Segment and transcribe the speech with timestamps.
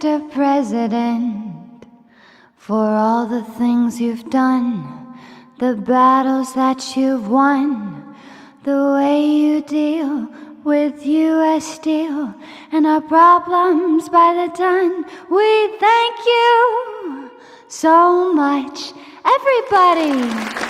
[0.00, 0.32] Mr.
[0.32, 1.84] President,
[2.56, 5.14] for all the things you've done,
[5.58, 8.16] the battles that you've won,
[8.64, 10.26] the way you deal
[10.64, 11.66] with U.S.
[11.66, 12.34] Steel
[12.72, 15.04] and our problems by the ton.
[15.28, 17.30] We thank you
[17.68, 20.69] so much, everybody.